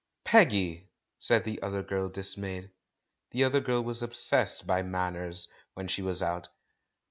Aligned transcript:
"Peggy!" 0.23 0.89
said 1.19 1.43
the 1.43 1.61
other 1.61 1.83
girl, 1.83 2.09
dismayed. 2.09 2.71
The 3.29 3.43
other 3.43 3.59
girl 3.59 3.83
was 3.83 4.01
obsessed 4.01 4.65
by 4.65 4.81
"manners" 4.81 5.47
when 5.75 5.87
she 5.89 6.01
was 6.01 6.23
out. 6.23 6.47